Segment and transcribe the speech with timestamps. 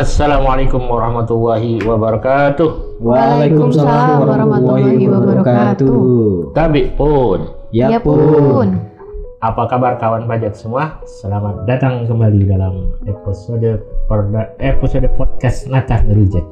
[0.00, 3.04] Assalamualaikum warahmatullahi wabarakatuh.
[3.04, 5.92] Waalaikumsalam warahmatullahi wabarakatuh.
[6.56, 7.44] Tabi pun.
[7.68, 8.80] Ya pun.
[9.44, 11.04] Apa kabar kawan pajak semua?
[11.04, 16.48] Selamat datang kembali dalam episode perda- episode podcast Natar Ngerujek.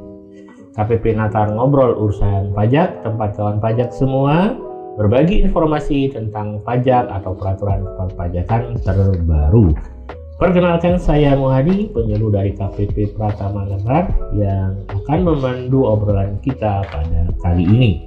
[0.77, 4.61] KPP Natar ngobrol urusan pajak, tempat kawan pajak semua
[5.00, 9.72] berbagi informasi tentang pajak atau peraturan perpajakan terbaru.
[10.39, 17.67] Perkenalkan saya Muhadi, penyuluh dari KPP Pratama Natar yang akan memandu obrolan kita pada kali
[17.67, 18.07] ini.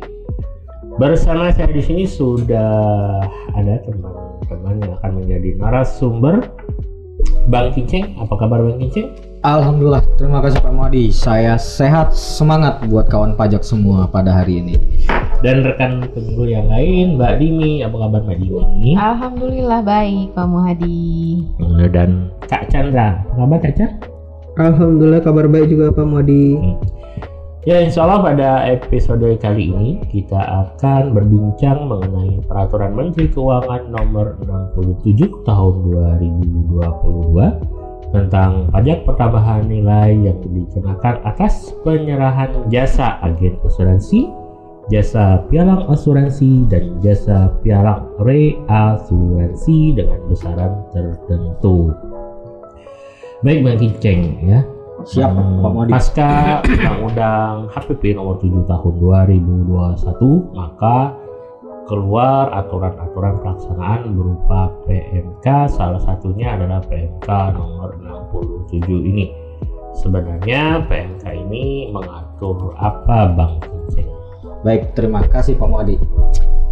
[0.95, 3.19] Bersama saya di sini sudah
[3.51, 6.47] ada teman-teman yang akan menjadi narasumber.
[7.51, 9.11] Bang Kinceng, apa kabar Bang Kinceng?
[9.43, 11.11] Alhamdulillah, terima kasih Pak Muadi.
[11.11, 14.79] Saya sehat, semangat buat kawan pajak semua pada hari ini.
[15.41, 18.93] Dan rekan penyuluh yang lain, Mbak Dimi, apa kabar Mbak Dimi?
[18.93, 21.01] Alhamdulillah baik Pak Muhadi.
[21.89, 24.11] Dan Kak Chandra, apa kabar Kak Chandra?
[24.59, 26.59] Alhamdulillah kabar baik juga Pak Modi.
[27.63, 34.35] Ya insya Allah pada episode kali ini kita akan berbincang mengenai peraturan Menteri Keuangan nomor
[34.81, 35.73] 67 tahun
[36.27, 44.27] 2022 tentang pajak pertambahan nilai yang dikenakan atas penyerahan jasa agen asuransi,
[44.89, 51.93] jasa pialang asuransi dan jasa pialang reasuransi dengan besaran tertentu.
[53.41, 54.61] Baik Bang Kinceng ya,
[55.01, 55.89] Siap, Hmm, Pak.
[55.89, 61.17] Pasca Undang-Undang HPP nomor 7 tahun 2021, maka
[61.89, 67.27] keluar aturan-aturan pelaksanaan berupa PMK, salah satunya adalah PMK
[67.57, 69.33] nomor 67 ini.
[69.97, 73.57] Sebenarnya PMK ini mengatur apa Bang?
[74.61, 75.97] Baik, terima kasih Pak Muadi.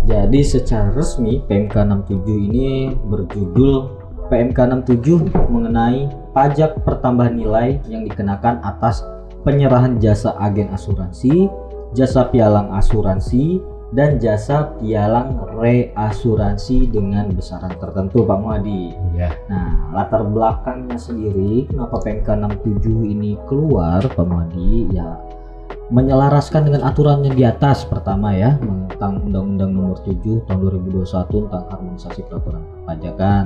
[0.05, 3.73] Jadi secara resmi PMK 67 ini berjudul
[4.29, 6.05] PMK 67 mengenai
[6.37, 9.01] pajak pertambahan nilai yang dikenakan atas
[9.41, 11.49] penyerahan jasa agen asuransi,
[11.97, 13.57] jasa pialang asuransi,
[13.89, 18.93] dan jasa pialang reasuransi dengan besaran tertentu Pak Muadi.
[19.17, 22.85] Ya, Nah, latar belakangnya sendiri kenapa PMK 67
[23.17, 25.17] ini keluar Pak Muadi ya
[25.89, 28.61] menyelaraskan dengan aturan yang di atas pertama ya
[28.93, 33.43] tentang Undang-Undang Nomor 7 Tahun 2021 tentang harmonisasi peraturan perpajakan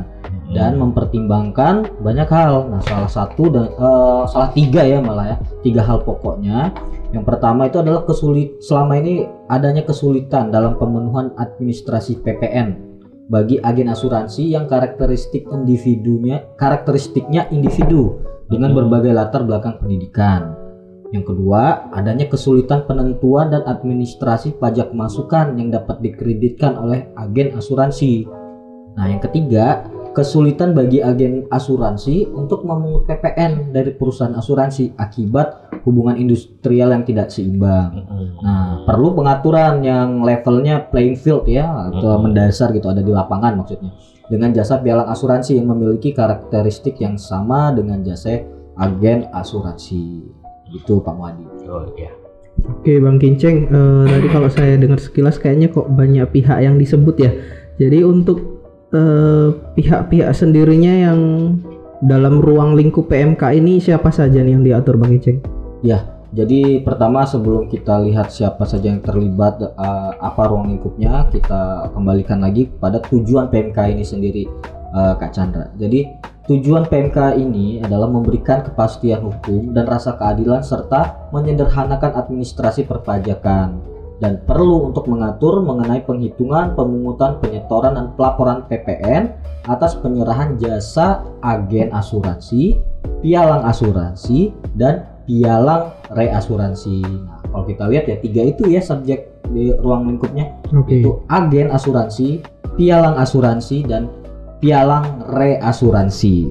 [0.51, 2.67] dan mempertimbangkan banyak hal.
[2.67, 6.75] Nah, salah satu dan eh, salah tiga ya malah ya tiga hal pokoknya.
[7.13, 12.93] Yang pertama itu adalah kesulit selama ini adanya kesulitan dalam pemenuhan administrasi PPN
[13.29, 18.19] bagi agen asuransi yang karakteristik individunya karakteristiknya individu
[18.51, 18.79] dengan Betul.
[18.83, 20.62] berbagai latar belakang pendidikan.
[21.13, 28.25] Yang kedua, adanya kesulitan penentuan dan administrasi pajak masukan yang dapat dikreditkan oleh agen asuransi.
[28.97, 29.85] Nah, yang ketiga,
[30.17, 37.29] kesulitan bagi agen asuransi untuk memungut PPN dari perusahaan asuransi akibat hubungan industrial yang tidak
[37.29, 38.09] seimbang.
[38.41, 43.93] Nah, perlu pengaturan yang levelnya playing field ya atau mendasar gitu ada di lapangan maksudnya.
[44.33, 48.41] Dengan jasa pialang asuransi yang memiliki karakteristik yang sama dengan jasa
[48.81, 50.41] agen asuransi.
[50.73, 51.45] Gitu Pak Muadi.
[51.69, 52.09] oh ya.
[52.63, 57.15] Oke Bang Kinceng, eh, tadi kalau saya dengar sekilas kayaknya kok banyak pihak yang disebut
[57.21, 57.31] ya.
[57.77, 58.61] Jadi untuk
[58.93, 61.19] eh, pihak-pihak sendirinya yang
[62.03, 65.39] dalam ruang lingkup PMK ini siapa saja nih yang diatur Bang Kinceng?
[66.33, 72.41] Jadi pertama sebelum kita lihat siapa saja yang terlibat eh, apa ruang lingkupnya, kita kembalikan
[72.41, 74.43] lagi pada tujuan PMK ini sendiri
[74.97, 75.69] eh, Kak Chandra.
[75.77, 76.09] Jadi
[76.43, 83.79] tujuan PMK ini adalah memberikan kepastian hukum dan rasa keadilan serta menyederhanakan administrasi perpajakan
[84.19, 89.35] dan perlu untuk mengatur mengenai penghitungan, pemungutan, penyetoran dan pelaporan PPN
[89.67, 92.75] atas penyerahan jasa agen asuransi,
[93.23, 97.03] pialang asuransi dan pialang reasuransi.
[97.03, 100.99] Nah, kalau kita lihat ya tiga itu ya subjek di ruang lingkupnya Oke.
[100.99, 102.43] itu agen asuransi,
[102.75, 104.11] pialang asuransi dan
[104.63, 106.47] pialang reasuransi.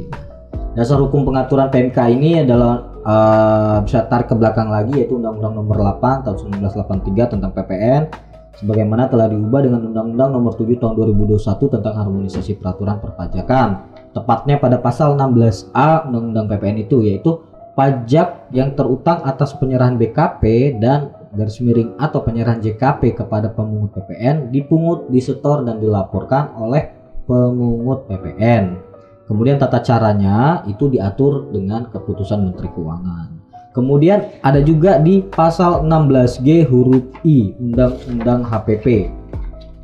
[0.76, 5.76] Dasar hukum pengaturan PMK ini adalah eh, bisa tarik ke belakang lagi yaitu Undang-Undang Nomor
[5.96, 8.12] 8 tahun 1983 tentang PPN
[8.60, 13.68] sebagaimana telah diubah dengan Undang-Undang Nomor 7 tahun 2021 tentang harmonisasi peraturan perpajakan.
[14.12, 17.40] Tepatnya pada pasal 16A Undang-Undang PPN itu yaitu
[17.72, 24.52] pajak yang terutang atas penyerahan BKP dan garis miring atau penyerahan JKP kepada pemungut PPN
[24.52, 28.78] dipungut, disetor dan dilaporkan oleh pemungut PPN.
[29.26, 33.28] Kemudian tata caranya itu diatur dengan keputusan Menteri Keuangan.
[33.72, 38.86] Kemudian ada juga di pasal 16G huruf I Undang-Undang HPP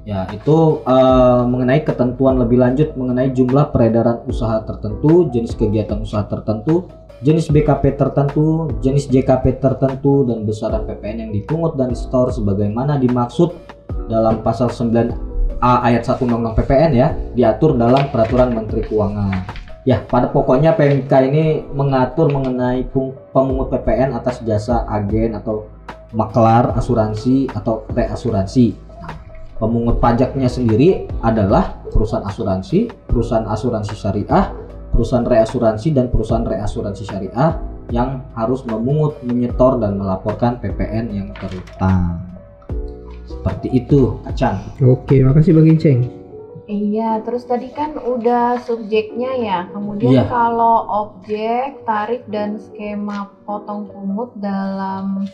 [0.09, 6.25] Ya, itu eh, mengenai ketentuan lebih lanjut mengenai jumlah peredaran usaha tertentu, jenis kegiatan usaha
[6.25, 6.89] tertentu,
[7.21, 13.53] jenis BKP tertentu, jenis JKP tertentu, dan besaran PPN yang dipungut dan disetor sebagaimana dimaksud
[14.09, 14.73] dalam pasal
[15.59, 19.43] 9A ayat 1 Undang-Undang PPN ya, diatur dalam Peraturan Menteri Keuangan.
[19.83, 22.87] Ya, pada pokoknya PMK ini mengatur mengenai
[23.35, 25.67] pemungut PPN atas jasa agen atau
[26.15, 28.79] maklar asuransi atau reasuransi.
[29.03, 29.13] Nah,
[29.59, 34.55] pemungut pajaknya sendiri adalah perusahaan asuransi, perusahaan asuransi syariah,
[34.95, 37.59] perusahaan reasuransi dan perusahaan reasuransi syariah
[37.91, 42.38] yang harus memungut, menyetor dan melaporkan PPN yang terutang.
[43.39, 44.59] Seperti itu, Kacang.
[44.83, 46.01] Oke, makasih Bang Kinceng.
[46.69, 49.59] Iya, terus tadi kan udah subjeknya ya.
[49.73, 50.25] Kemudian Iya.
[50.29, 55.25] kalau objek, tarif dan skema potong pungut dalam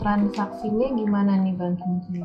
[0.00, 2.24] transaksinya gimana nih Bang Kincing?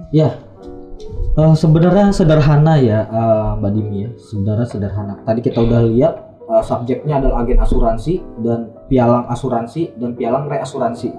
[1.36, 4.10] Eh, sebenarnya sederhana ya, eh, Mbak Dimi ya.
[4.16, 5.20] Sebenarnya sederhana.
[5.26, 6.14] Tadi kita udah lihat
[6.46, 11.10] eh, subjeknya adalah agen asuransi dan pialang asuransi dan pialang reasuransi.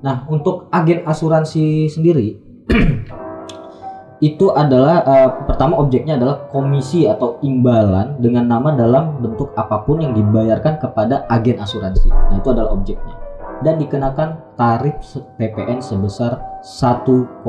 [0.00, 2.47] Nah, untuk agen asuransi sendiri
[4.28, 10.02] itu adalah eh, pertama objeknya adalah komisi atau imbalan dengan nama dalam bentuk apa pun
[10.02, 12.10] yang dibayarkan kepada agen asuransi.
[12.10, 13.28] Nah, itu adalah objeknya
[13.62, 15.02] dan dikenakan tarif
[15.38, 17.42] PPN sebesar 1,1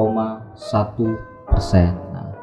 [1.45, 1.91] persen.
[2.13, 2.33] Nah,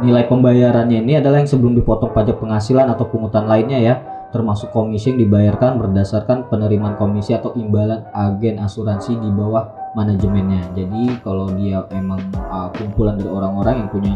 [0.00, 3.94] nilai pembayarannya ini adalah yang sebelum dipotong pajak penghasilan atau pungutan lainnya ya,
[4.32, 10.62] termasuk komisi yang dibayarkan berdasarkan penerimaan komisi atau imbalan agen asuransi di bawah manajemennya.
[10.74, 12.20] Jadi kalau dia emang
[12.50, 14.14] uh, kumpulan dari orang-orang yang punya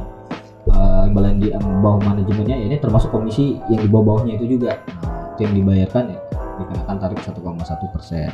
[0.74, 4.78] uh, imbalan di um, bawah manajemennya, ya ini termasuk komisi yang di bawah-bawahnya itu juga.
[5.02, 6.18] Nah, itu yang dibayarkan ya
[6.58, 8.28] dikenakan tarif 1,1 persen.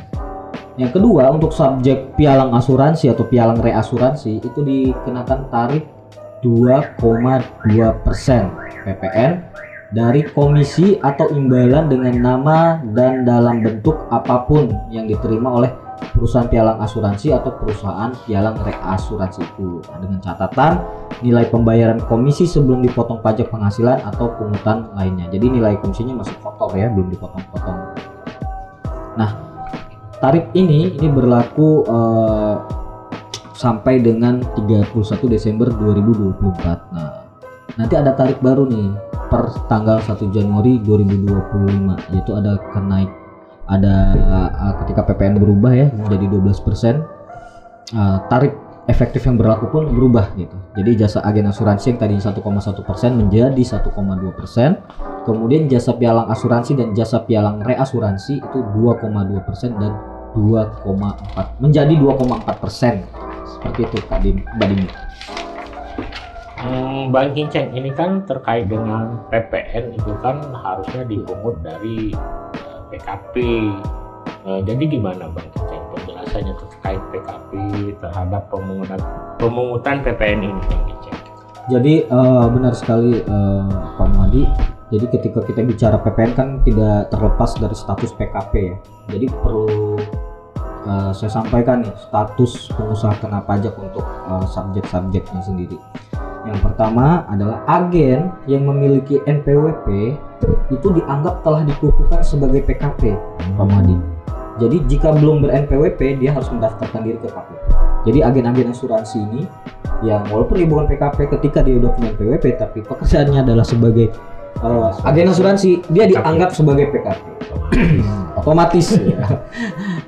[0.75, 5.87] Yang kedua untuk subjek pialang asuransi atau pialang reasuransi itu dikenakan tarif
[6.43, 8.51] 2,2 persen
[8.83, 9.39] PPN
[9.95, 12.59] dari komisi atau imbalan dengan nama
[12.91, 15.71] dan dalam bentuk apa pun yang diterima oleh
[16.13, 19.81] perusahaan pialang asuransi atau perusahaan pialang reasuransi itu.
[19.89, 20.83] Nah, dengan catatan
[21.23, 25.31] nilai pembayaran komisi sebelum dipotong pajak penghasilan atau pungutan lainnya.
[25.31, 27.79] Jadi nilai komisinya masih kotor ya belum dipotong-potong.
[29.15, 29.31] Nah
[30.19, 32.55] tarif ini ini berlaku eh,
[33.55, 34.91] sampai dengan 31
[35.31, 37.23] Desember 2024 nah
[37.79, 38.91] nanti ada tarif baru nih
[39.31, 43.09] per tanggal 1 Januari 2025 yaitu ada kenaik
[43.65, 43.95] ada
[44.53, 47.01] uh, ketika PPN berubah ya menjadi 12%
[47.97, 48.53] uh, tarif
[48.85, 50.53] efektif yang berlaku pun berubah gitu.
[50.77, 52.45] Jadi jasa agen asuransi yang tadi 1,1%
[53.17, 55.25] menjadi 1,2%.
[55.25, 59.91] Kemudian jasa pialang asuransi dan jasa pialang reasuransi itu 2,2% dan
[60.37, 60.85] 2,4
[61.63, 63.01] menjadi 2,4%.
[63.45, 64.87] Seperti itu Kak Dim, Mbak Dimi.
[66.65, 72.44] Hmm, Bang Kinceng, ini kan terkait dengan PPN itu kan harusnya dipungut dari eh,
[72.89, 73.35] PKP.
[74.45, 77.51] Eh, jadi gimana Bang Kinceng penjelasannya terkait PKP
[77.97, 79.01] terhadap pemungutan
[79.41, 81.17] pemungutan PPN ini Bang Kinceng?
[81.65, 84.45] Jadi eh, benar sekali eh, Pak Muhadi.
[84.93, 88.77] Jadi ketika kita bicara PPN kan tidak terlepas dari status PKP ya.
[89.17, 89.97] Jadi perlu
[90.85, 95.77] eh, saya sampaikan nih status pengusaha kena pajak untuk eh, subjek-subjeknya sendiri.
[96.45, 100.13] Yang pertama adalah agen yang memiliki NPWP
[100.69, 103.17] itu dianggap telah dikukuhkan sebagai PKP,
[103.57, 103.97] Pak Muhadi.
[104.55, 107.61] Jadi jika belum ber-NPWP dia harus mendaftarkan diri ke KPP.
[108.05, 109.41] Jadi agen-agen asuransi ini
[110.05, 114.13] yang walaupun dia bukan PKP ketika dia udah punya PWP tapi pekerjaannya adalah sebagai
[114.63, 117.35] uh, agen asuransi dia dianggap sebagai PKP
[118.45, 118.87] otomatis.
[119.05, 119.21] Ya.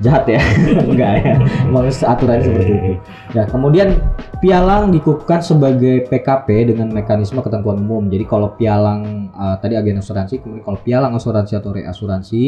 [0.04, 0.42] jahat ya.
[0.89, 1.36] Enggak ya.
[1.70, 2.92] Mau aturan seperti itu.
[3.34, 3.98] ya kemudian
[4.44, 8.06] pialang dikukuhkan sebagai PKP dengan mekanisme ketentuan umum.
[8.12, 12.42] Jadi kalau pialang uh, tadi agen asuransi kemudian kalau pialang asuransi atau reasuransi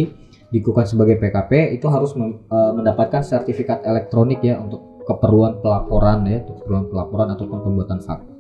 [0.51, 6.43] dikukuhkan sebagai PKP itu harus mem- uh, mendapatkan sertifikat elektronik ya untuk keperluan pelaporan ya
[6.43, 8.35] untuk keperluan pelaporan ataupun pembuatan faktur.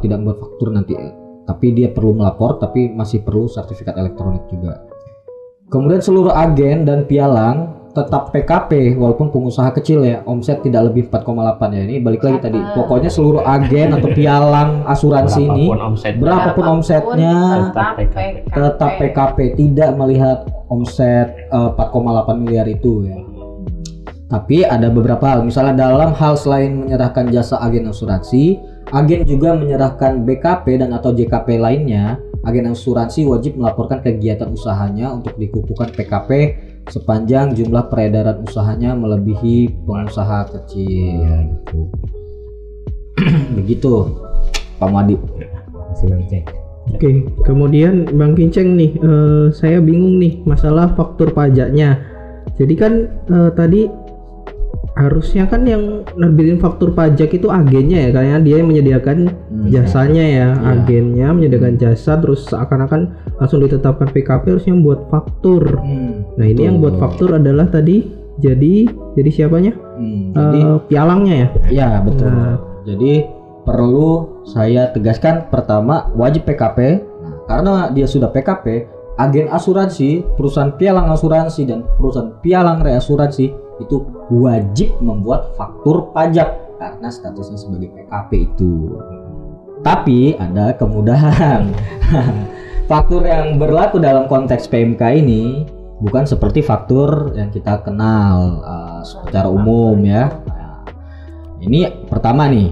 [0.00, 0.94] Tidak membuat faktur nanti
[1.46, 4.82] tapi dia perlu melapor tapi masih perlu sertifikat elektronik juga.
[5.66, 10.20] Kemudian seluruh agen dan pialang tetap PKP walaupun pengusaha kecil ya.
[10.28, 11.82] Omset tidak lebih 4,8 ya.
[11.88, 12.60] Ini balik lagi tadi.
[12.76, 17.36] Pokoknya seluruh agen atau pialang asuransi ini Berapapun omset berapapun omsetnya
[17.72, 18.36] tetap PKP.
[18.52, 20.38] tetap PKP tidak melihat
[20.68, 23.16] omset eh, 4,8 miliar itu ya.
[24.26, 28.58] Tapi ada beberapa hal, misalnya dalam hal selain menyerahkan jasa agen asuransi,
[28.92, 32.20] agen juga menyerahkan BKP dan atau JKP lainnya.
[32.46, 36.30] Agen asuransi wajib melaporkan kegiatan usahanya untuk dikukuhkan PKP
[36.86, 41.58] sepanjang jumlah peredaran usahanya melebihi pengusaha kecil.
[43.58, 43.94] Begitu.
[44.78, 45.16] Pak Madi.
[45.90, 46.44] Masih Bang Ceng.
[46.86, 51.98] Oke, kemudian Bang Kinceng nih, eh, saya bingung nih masalah faktur pajaknya.
[52.54, 52.92] Jadi kan
[53.26, 53.90] eh, tadi
[54.96, 59.68] harusnya kan yang nerbitin faktur pajak itu agennya ya, karena dia yang menyediakan Hmm.
[59.68, 60.72] jasanya ya, Iya.
[60.72, 65.76] agennya menyediakan jasa, terus seakan-akan langsung ditetapkan PKP harusnya buat faktur.
[65.76, 69.72] Hmm, Nah ini yang buat faktur adalah tadi jadi jadi siapanya?
[69.96, 71.48] Hmm, jadi Eh, pialangnya ya.
[71.68, 72.28] ya betul.
[72.28, 72.56] Nah.
[72.84, 73.24] Jadi
[73.62, 74.10] perlu
[74.44, 76.78] saya tegaskan pertama wajib PKP.
[77.02, 83.46] Nah, karena dia sudah PKP, agen asuransi, perusahaan pialang asuransi dan perusahaan pialang reasuransi
[83.80, 83.96] itu
[84.32, 89.00] wajib membuat faktur pajak karena statusnya sebagai PKP itu.
[89.84, 91.72] Tapi ada kemudahan.
[92.90, 95.66] faktur yang berlaku dalam konteks PMK ini
[95.98, 100.28] bukan seperti faktur yang kita kenal uh, secara umum ya.
[100.46, 100.84] Nah,
[101.64, 102.70] ini pertama nih,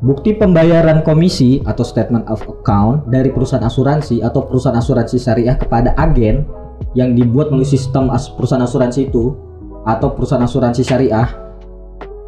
[0.00, 5.92] bukti pembayaran komisi atau statement of account dari perusahaan asuransi atau perusahaan asuransi syariah kepada
[5.96, 6.48] agen
[6.96, 9.36] yang dibuat melalui sistem as- perusahaan asuransi itu
[9.84, 11.28] atau perusahaan asuransi syariah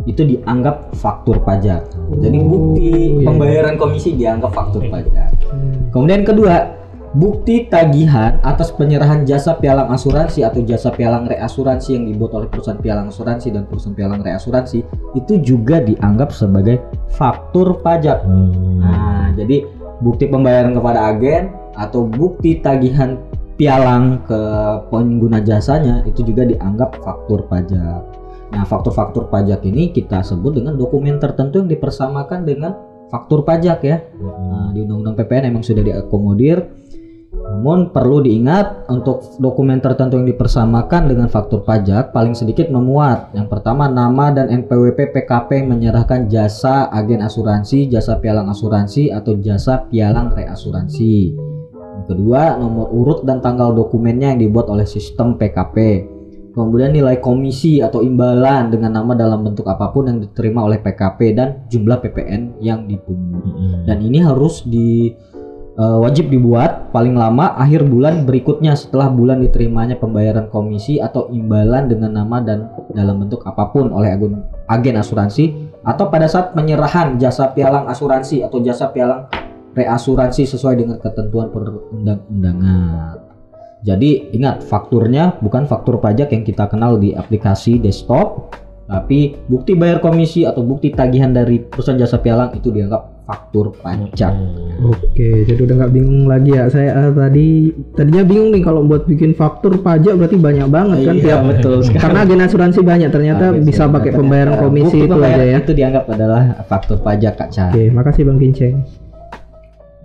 [0.04, 1.86] itu dianggap faktur pajak.
[2.18, 3.26] Jadi bukti Oh, iya.
[3.30, 5.30] pembayaran komisi dianggap faktur pajak.
[5.94, 6.81] Kemudian kedua,
[7.12, 12.80] bukti tagihan atas penyerahan jasa pialang asuransi atau jasa pialang reasuransi yang dibuat oleh perusahaan
[12.80, 14.78] pialang asuransi dan perusahaan pialang reasuransi
[15.12, 16.80] itu juga dianggap sebagai
[17.12, 18.24] faktur pajak.
[18.24, 18.80] Hmm.
[18.80, 19.68] Nah, jadi
[20.00, 23.20] bukti pembayaran kepada agen atau bukti tagihan
[23.60, 24.40] pialang ke
[24.88, 28.02] pengguna jasanya itu juga dianggap faktur pajak.
[28.52, 32.72] Nah, faktur-faktur pajak ini kita sebut dengan dokumen tertentu yang dipersamakan dengan
[33.08, 33.96] faktur pajak ya.
[34.20, 36.81] Nah, di Undang-Undang PPN emang sudah diakomodir.
[37.52, 43.36] Namun perlu diingat untuk dokumen tertentu yang dipersamakan dengan faktur pajak paling sedikit memuat.
[43.36, 49.36] Yang pertama nama dan NPWP PKP yang menyerahkan jasa agen asuransi, jasa pialang asuransi atau
[49.36, 51.36] jasa pialang reasuransi.
[51.76, 56.08] Yang kedua, nomor urut dan tanggal dokumennya yang dibuat oleh sistem PKP.
[56.52, 61.32] Kemudian nilai komisi atau imbalan dengan nama dalam bentuk apa pun yang diterima oleh PKP
[61.32, 63.84] dan jumlah PPN yang dipungut Hmm.
[63.88, 65.10] dan ini harus di
[65.78, 71.88] eh, wajib dibuat paling lama akhir bulan berikutnya setelah bulan diterimanya pembayaran komisi atau imbalan
[71.88, 77.18] dengan nama dan dalam bentuk apa pun oleh agen, agen asuransi atau pada saat penyerahan
[77.18, 79.26] jasa pialang asuransi atau jasa pialang
[79.72, 83.32] reasuransi sesuai dengan ketentuan perundang-undangan.
[83.82, 88.54] Jadi ingat fakturnya bukan faktur pajak yang kita kenal di aplikasi desktop,
[88.86, 94.28] tapi bukti bayar komisi atau bukti tagihan dari perusahaan jasa pialang itu dianggap faktur pajak.
[94.28, 94.92] Hmm.
[94.92, 96.68] Oke, jadi udah nggak bingung lagi ya.
[96.68, 97.48] Saya eh, tadi
[97.96, 101.76] tadinya bingung nih kalau buat bikin faktur pajak berarti banyak banget kan Iya, tiap betul
[101.80, 102.02] sekali.
[102.04, 105.58] karena agen asuransi banyak ternyata Agen bisa pakai pembayaran komisi itu pembayaran aja ya.
[105.64, 107.64] Itu dianggap adalah faktur pajak Kak Ca.
[107.72, 108.76] Oke, makasih Bang Kinceng.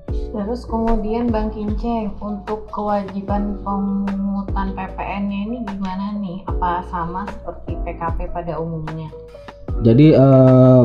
[0.07, 6.45] Terus kemudian Bang Kinceng untuk kewajiban pemungutan PPN-nya ini gimana nih?
[6.47, 9.09] Apa sama seperti PKP pada umumnya?
[9.81, 10.81] Jadi eh,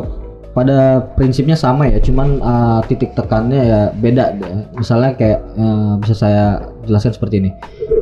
[0.53, 4.37] pada prinsipnya sama ya, cuman eh, titik tekannya ya beda.
[4.77, 6.45] Misalnya kayak eh, bisa saya
[6.85, 7.51] jelaskan seperti ini.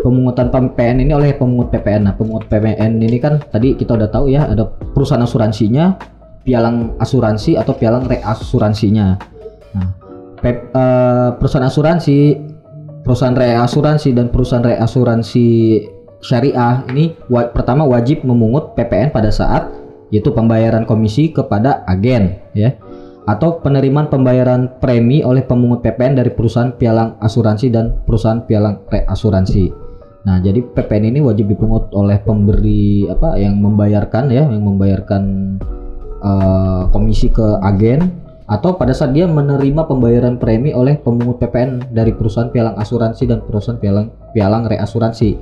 [0.02, 2.10] Pemungutan PPN ini oleh pemungut PPN.
[2.10, 5.94] Nah, pemungut PPN ini kan tadi kita udah tahu ya, ada perusahaan asuransinya,
[6.42, 9.06] pialang asuransi atau pialang reasuransinya.
[9.76, 9.88] Nah,
[10.40, 12.18] P- eh, perusahaan asuransi,
[13.06, 15.46] perusahaan reasuransi dan perusahaan reasuransi
[16.20, 19.68] syariah ini wa- pertama wajib memungut PPN pada saat
[20.10, 22.74] yaitu pembayaran komisi kepada agen ya
[23.30, 29.70] atau penerimaan pembayaran premi oleh pemungut PPN dari perusahaan pialang asuransi dan perusahaan pialang reasuransi.
[30.26, 35.22] Nah, jadi PPN ini wajib dipungut oleh pemberi apa yang membayarkan ya, yang membayarkan
[36.20, 42.10] eh, komisi ke agen atau pada saat dia menerima pembayaran premi oleh pemungut PPN dari
[42.10, 45.38] perusahaan pialang asuransi dan perusahaan pialang pialang reasuransi.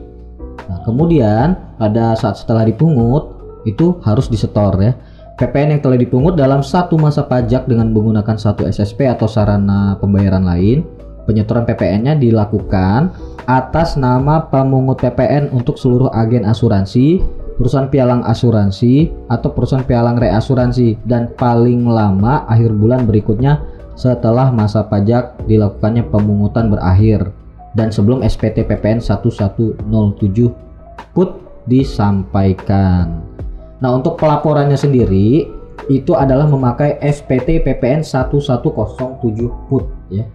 [0.68, 3.37] Nah, kemudian pada saat setelah dipungut
[3.68, 4.92] itu harus disetor ya.
[5.38, 10.42] PPN yang telah dipungut dalam satu masa pajak dengan menggunakan satu SSP atau sarana pembayaran
[10.42, 10.82] lain,
[11.30, 13.14] penyetoran PPN-nya dilakukan
[13.46, 17.22] atas nama pemungut PPN untuk seluruh agen asuransi,
[17.54, 23.62] perusahaan pialang asuransi atau perusahaan pialang reasuransi dan paling lama akhir bulan berikutnya
[23.98, 27.34] setelah masa pajak dilakukannya pemungutan berakhir
[27.76, 29.84] dan sebelum SPT PPN 1107
[31.12, 31.30] put
[31.68, 33.27] disampaikan.
[33.78, 35.46] Nah, untuk pelaporannya sendiri
[35.86, 40.26] itu adalah memakai SPT PPN 1107 put ya.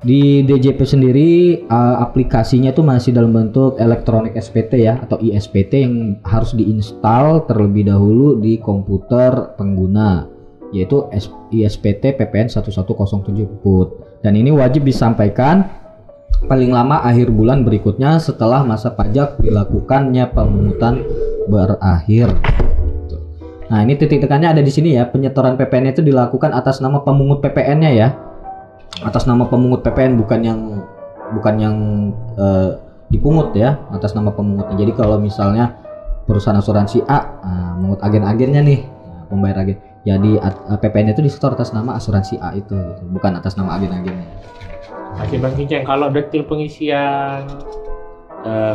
[0.00, 6.16] Di DJP sendiri eh, aplikasinya itu masih dalam bentuk elektronik SPT ya atau ISPT yang
[6.24, 10.26] harus diinstal terlebih dahulu di komputer pengguna.
[10.70, 11.02] yaitu
[11.50, 14.22] ISPT PPN 1107 PUT.
[14.22, 15.66] Dan ini wajib disampaikan
[16.46, 21.02] paling lama akhir bulan berikutnya setelah masa pajak dilakukannya pemungutan
[21.50, 22.30] berakhir.
[23.70, 25.06] Nah, ini titik tekannya ada di sini ya.
[25.06, 28.08] Penyetoran PPN itu dilakukan atas nama pemungut PPN-nya ya.
[29.06, 30.60] Atas nama pemungut PPN bukan yang
[31.30, 31.76] bukan yang
[32.34, 32.70] eh,
[33.14, 34.74] dipungut ya, atas nama pemungutnya.
[34.74, 35.78] Jadi kalau misalnya
[36.26, 39.78] perusahaan asuransi A nah, mengut agen-agennya nih, nah, pembayar agen.
[40.02, 42.74] Jadi eh, PPN itu disetor atas nama asuransi A itu,
[43.14, 44.26] bukan atas nama agen-agennya.
[45.14, 47.46] Masih Bang Kinceng, kalau detail pengisian
[48.42, 48.74] eh,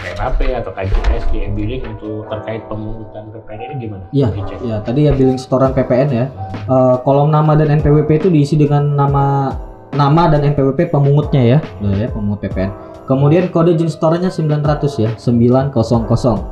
[0.00, 4.04] KPP atau KJS di e-billing untuk terkait pemungutan PPN ini gimana?
[4.10, 4.28] Iya?
[4.64, 6.26] Ya, tadi ya billing setoran PPN ya.
[6.66, 9.52] Eh, kolom nama dan NPWP itu diisi dengan nama
[9.94, 11.58] nama dan NPWP pemungutnya ya.
[11.82, 12.70] Udah ya, pemungut PPN.
[13.10, 15.74] Kemudian kode jenis setorannya 900 ya, 900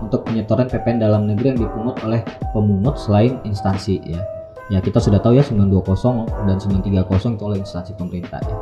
[0.03, 4.19] untuk penyetoran PPN dalam negeri yang dipungut oleh pemungut selain instansi ya.
[4.69, 8.57] Ya, kita sudah tahu ya 920 dan 930 itu oleh instansi pemerintah ya.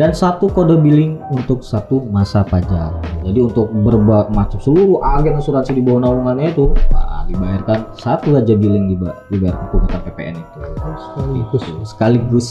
[0.00, 3.15] Dan satu kode billing untuk satu masa pajak.
[3.26, 8.54] Jadi untuk berbagai macam seluruh agen asuransi di bawah naungannya itu wah, dibayarkan satu aja
[8.54, 10.58] billing diba- dibayar pemungutan PPN itu.
[10.94, 11.62] Sekaligus.
[11.66, 12.46] Itu, sekaligus.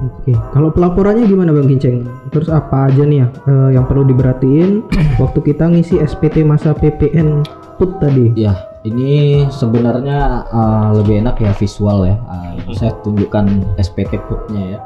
[0.00, 2.08] Oke, kalau pelaporannya gimana Bang Kinceng?
[2.32, 4.84] Terus apa aja nih ya eh, yang perlu diperhatiin
[5.22, 7.44] waktu kita ngisi SPT masa PPN
[7.76, 8.32] put tadi?
[8.32, 8.56] Ya,
[8.88, 12.16] ini sebenarnya uh, lebih enak ya visual ya.
[12.28, 14.78] Uh, saya tunjukkan SPT putnya ya.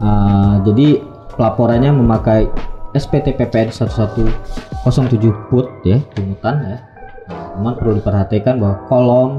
[0.00, 1.04] Uh, jadi
[1.36, 2.48] pelaporannya memakai
[2.94, 6.78] SPT PPN 1107 put ya, pungutan ya.
[7.26, 9.30] Nah, Cuman perlu diperhatikan bahwa kolom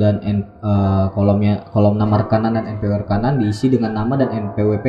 [0.00, 4.86] dan N- uh, kolomnya kolom nama rekanan dan NPW rekanan diisi dengan nama dan NPWP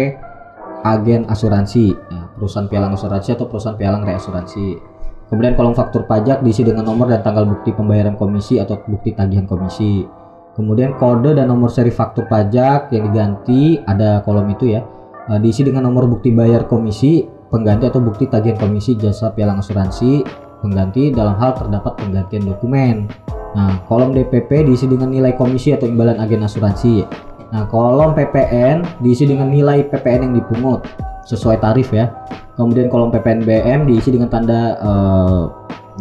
[0.88, 4.96] agen asuransi, ya, perusahaan pialang asuransi atau perusahaan pialang reasuransi.
[5.28, 9.44] Kemudian kolom faktur pajak diisi dengan nomor dan tanggal bukti pembayaran komisi atau bukti tagihan
[9.44, 10.08] komisi.
[10.56, 14.82] Kemudian kode dan nomor seri faktur pajak yang diganti ada kolom itu ya.
[15.28, 20.24] Eh, diisi dengan nomor bukti bayar komisi, pengganti atau bukti tagihan komisi jasa pialang asuransi,
[20.62, 23.08] pengganti dalam hal terdapat penggantian dokumen.
[23.56, 27.08] Nah, kolom DPP diisi dengan nilai komisi atau imbalan agen asuransi.
[27.48, 30.84] Nah, kolom PPN diisi dengan nilai PPN yang dipungut
[31.26, 32.12] sesuai tarif ya.
[32.60, 35.42] Kemudian kolom PPNBM diisi dengan tanda eh,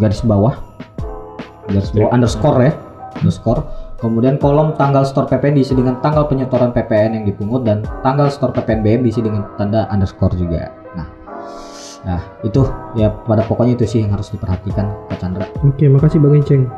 [0.03, 0.57] garis bawah,
[1.71, 2.73] garis bawah underscore ya,
[3.23, 3.63] underscore.
[3.97, 8.53] Kemudian kolom tanggal store PPN diisi dengan tanggal penyetoran PPN yang dipungut dan tanggal store
[8.53, 10.86] PPNBM diisi dengan tanda underscore juga.
[12.07, 12.63] Nah, itu
[12.95, 15.51] ya pada pokoknya itu sih yang harus diperhatikan Kak Chandra.
[15.67, 16.71] Oke, makasih Bang Kinceng.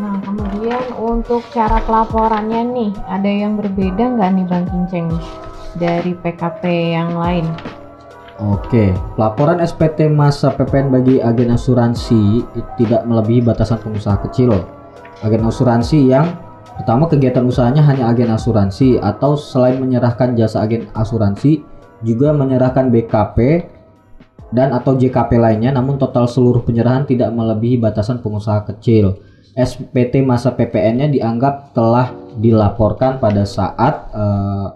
[0.00, 5.12] Nah, kemudian untuk cara pelaporannya nih, ada yang berbeda nggak nih Bang Kinceng
[5.76, 6.64] dari PKP
[6.96, 7.44] yang lain?
[8.40, 12.40] Oke, pelaporan SPT masa PPN bagi agen asuransi
[12.80, 14.64] tidak melebihi batasan pengusaha kecil.
[15.20, 16.26] Agen asuransi yang
[16.80, 21.62] pertama kegiatan usahanya hanya agen asuransi atau selain menyerahkan jasa agen asuransi
[22.02, 23.68] juga menyerahkan BKP
[24.52, 29.18] dan atau JKP lainnya namun total seluruh penyerahan tidak melebihi batasan pengusaha kecil.
[29.52, 34.68] SPT masa PPN-nya dianggap telah dilaporkan pada saat eh,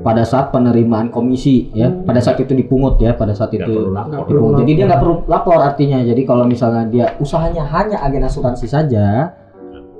[0.00, 4.24] pada saat penerimaan komisi ya pada saat itu dipungut ya pada saat itu lapor.
[4.24, 4.64] Dipungut.
[4.64, 9.34] jadi dia nggak perlu lapor artinya jadi kalau misalnya dia usahanya hanya agen asuransi saja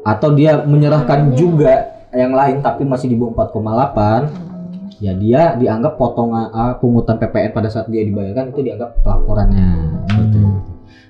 [0.05, 4.54] atau dia menyerahkan juga yang lain tapi masih di bawah 4,8
[5.03, 9.69] ya dia dianggap potongan ah, pungutan PPN pada saat dia dibayarkan itu dianggap pelaporannya
[10.07, 10.45] Seperti itu.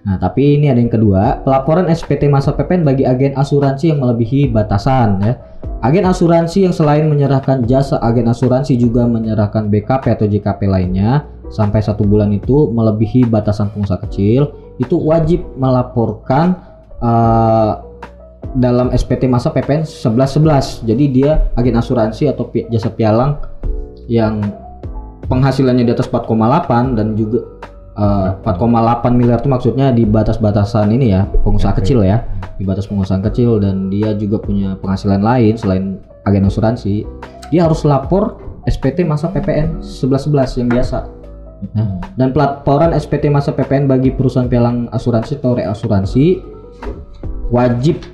[0.04, 4.52] Nah, tapi ini ada yang kedua, pelaporan SPT masa PPN bagi agen asuransi yang melebihi
[4.52, 5.32] batasan ya.
[5.80, 11.80] Agen asuransi yang selain menyerahkan jasa agen asuransi juga menyerahkan BKP atau JKP lainnya sampai
[11.84, 16.56] satu bulan itu melebihi batasan pengusaha kecil itu wajib melaporkan
[17.00, 17.72] eh,
[18.54, 20.86] dalam SPT masa PPN 1111.
[20.86, 23.38] Jadi dia agen asuransi atau pi- jasa pialang
[24.06, 24.40] yang
[25.26, 27.40] penghasilannya di atas 4,8 dan juga
[27.96, 31.80] eh, 4,8 miliar itu maksudnya di batas-batasan ini ya pengusaha Oke.
[31.82, 32.20] kecil ya
[32.60, 35.84] di batas pengusaha kecil dan dia juga punya penghasilan lain selain
[36.28, 37.08] agen asuransi
[37.48, 38.36] dia harus lapor
[38.68, 40.98] SPT masa PPN 1111 yang biasa
[41.72, 46.44] Nah, dan pelaporan SPT masa PPN bagi perusahaan pialang asuransi atau reasuransi
[47.48, 48.04] wajib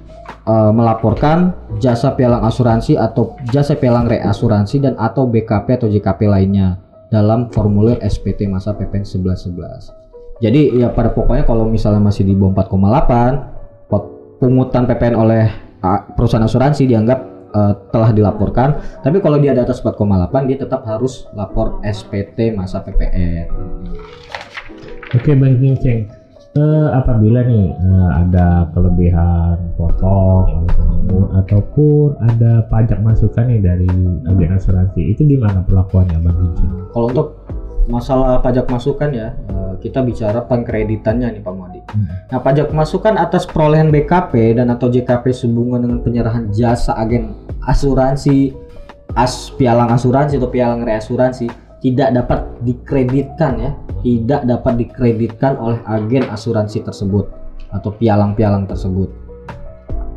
[0.50, 6.82] eh, melaporkan jasa pialang asuransi atau jasa pialang reasuransi dan atau BKP atau JKP lainnya
[7.10, 10.42] dalam formulir SPT masa PPN 1111.
[10.42, 15.44] Jadi ya pada pokoknya kalau misalnya masih di bawah 4,8 pot- pungutan PPN oleh
[15.84, 17.18] ah, perusahaan asuransi dianggap
[17.54, 18.68] eh, telah dilaporkan.
[19.04, 23.46] Tapi kalau dia di atas 4,8 dia tetap harus lapor SPT masa PPN.
[25.10, 26.06] Oke Bang Kinceng,
[26.56, 30.66] eh, apabila nih eh, ada kelebihan potong
[31.30, 33.90] ataupun ada pajak masukan nih dari
[34.26, 36.72] agen asuransi itu gimana perlakuannya bang Vincent?
[36.90, 37.28] Kalau untuk
[37.90, 41.80] masalah pajak masukan ya, eh, kita bicara pengkreditannya nih Pak Muadi.
[41.90, 42.06] Hmm.
[42.30, 47.34] Nah, pajak masukan atas perolehan BKP dan atau JKP sehubungan dengan penyerahan jasa agen
[47.66, 48.54] asuransi,
[49.18, 51.50] as pialang asuransi atau pialang reasuransi
[51.82, 57.28] tidak dapat dikreditkan ya, tidak dapat dikreditkan oleh agen asuransi tersebut
[57.70, 59.08] atau pialang-pialang tersebut.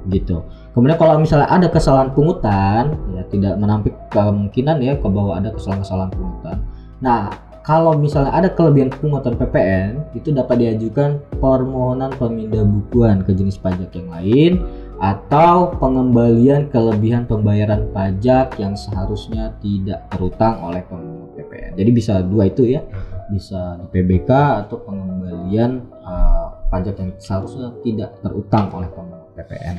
[0.10, 0.43] Gitu.
[0.74, 6.12] Kemudian kalau misalnya ada kesalahan pungutan, ya tidak menampik kemungkinan ya ke bahwa ada kesalahan-kesalahan
[6.12, 6.58] pungutan.
[7.00, 7.30] Nah,
[7.63, 14.12] kalau misalnya ada kelebihan pungutan PPN, itu dapat diajukan permohonan pemindahan ke jenis pajak yang
[14.12, 14.52] lain
[15.00, 21.80] atau pengembalian kelebihan pembayaran pajak yang seharusnya tidak terutang oleh pemungut PPN.
[21.80, 22.84] Jadi bisa dua itu ya,
[23.30, 24.30] bisa di PBK
[24.66, 29.76] atau pengembalian eh, pajak yang seharusnya tidak terutang oleh pemungut PPN.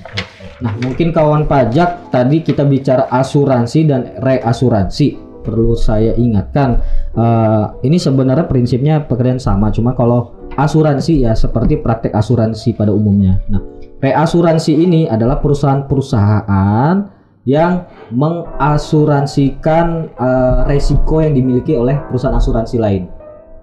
[0.62, 5.22] Nah, mungkin kawan pajak tadi kita bicara asuransi dan reasuransi.
[5.44, 6.80] Perlu saya ingatkan,
[7.12, 13.44] eh, ini sebenarnya prinsipnya pekerjaan sama, cuma kalau asuransi ya seperti praktek asuransi pada umumnya.
[13.52, 13.60] Nah,
[14.00, 16.96] reasuransi ini adalah perusahaan-perusahaan
[17.44, 23.04] yang mengasuransikan eh, resiko yang dimiliki oleh perusahaan asuransi lain.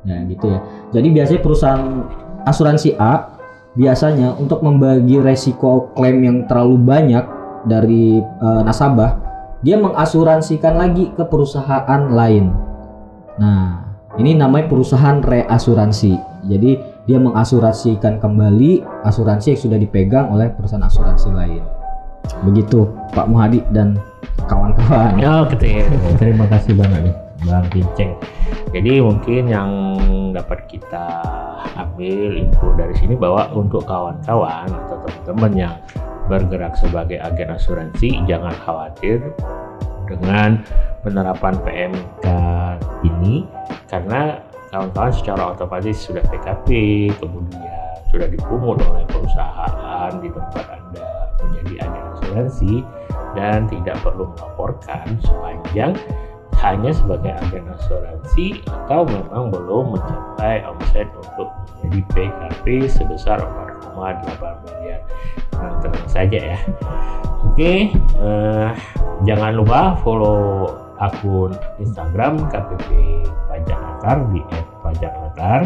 [0.02, 0.60] Ya, gitu ya.
[0.98, 1.86] Jadi biasanya perusahaan
[2.46, 3.38] asuransi A
[3.78, 7.24] biasanya untuk membagi resiko klaim yang terlalu banyak
[7.70, 9.22] dari eh, nasabah,
[9.62, 12.50] dia mengasuransikan lagi ke perusahaan lain.
[13.38, 16.18] Nah, ini namanya perusahaan reasuransi.
[16.50, 16.72] Jadi
[17.06, 21.64] dia mengasuransikan kembali asuransi yang sudah dipegang oleh perusahaan asuransi lain.
[22.46, 23.98] Begitu Pak Muhadi dan
[24.50, 25.22] kawan-kawan.
[25.22, 25.58] Ya, oke.
[26.18, 28.18] Terima kasih banyak nih Bang Pinceng.
[28.72, 29.72] Jadi mungkin yang
[30.32, 31.06] dapat kita
[31.76, 35.76] ambil info dari sini bahwa untuk kawan-kawan atau teman-teman yang
[36.32, 39.20] bergerak sebagai agen asuransi jangan khawatir
[40.08, 40.64] dengan
[41.04, 42.26] penerapan PMK
[43.04, 43.44] ini
[43.92, 44.40] karena
[44.72, 46.68] kawan-kawan secara otomatis sudah PKP
[47.20, 51.08] kemudian sudah dipungut oleh perusahaan di tempat Anda
[51.44, 52.74] menjadi agen asuransi
[53.36, 55.96] dan tidak perlu melaporkan sepanjang
[56.62, 61.50] hanya sebagai agen asuransi atau memang belum mencapai omset untuk
[61.82, 63.42] menjadi PKP sebesar
[63.98, 65.02] 4,8 miliar.
[65.58, 66.60] Nah, tenang saja ya.
[67.42, 68.70] Oke, eh,
[69.26, 70.70] jangan lupa follow
[71.02, 72.90] akun Instagram KPP
[73.50, 74.42] Pajak Natar di
[74.86, 75.66] @pajaknatar.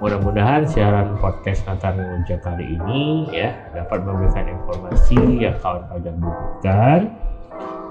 [0.00, 7.16] Mudah-mudahan siaran podcast Natar Ngelunjak kali ini ya dapat memberikan informasi yang kawan pajak butuhkan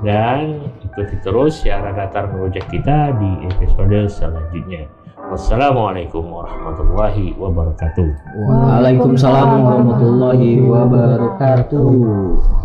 [0.04, 4.90] dan ikuti terus siaran datar ngerujak kita di episode selanjutnya.
[5.26, 8.10] Wassalamualaikum warahmatullahi wabarakatuh.
[8.46, 11.88] Waalaikumsalam warahmatullahi wabarakatuh.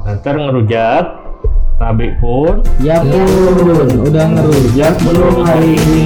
[0.05, 1.05] Datar ngerujak,
[1.81, 6.05] tabik pun Ya pun, udah ngerujak belum hari ini.